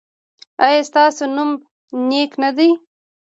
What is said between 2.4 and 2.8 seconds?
نه دی؟